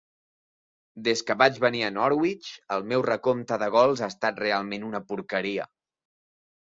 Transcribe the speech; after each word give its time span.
Des 1.07 1.19
que 1.27 1.35
vaig 1.41 1.59
venir 1.65 1.83
a 1.87 1.91
Norwich, 1.99 2.49
el 2.77 2.87
meu 2.93 3.05
recompte 3.09 3.59
de 3.65 3.69
gols 3.79 4.01
ha 4.07 4.11
estat 4.15 4.45
realment 4.45 4.89
una 4.93 5.07
porqueria. 5.13 5.69